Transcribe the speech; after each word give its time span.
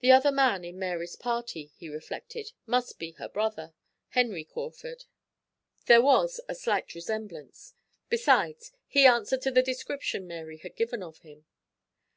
The 0.00 0.10
other 0.10 0.32
man 0.32 0.64
in 0.64 0.76
Mary's 0.76 1.14
party, 1.14 1.66
he 1.76 1.88
reflected, 1.88 2.50
must 2.66 2.98
be 2.98 3.12
her 3.12 3.28
brother, 3.28 3.74
Henry 4.08 4.42
Crawford; 4.42 5.04
there 5.84 6.02
was 6.02 6.40
a 6.48 6.54
slight 6.56 6.94
resemblance; 6.96 7.72
besides, 8.08 8.72
he 8.88 9.06
answered 9.06 9.42
to 9.42 9.52
the 9.52 9.62
description 9.62 10.26
Mary 10.26 10.56
had 10.56 10.74
given 10.74 11.00
of 11.00 11.18
him. 11.18 11.46